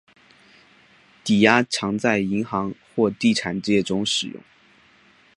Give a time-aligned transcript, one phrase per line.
[1.23, 4.41] 抵押常在银行或地产界中使用。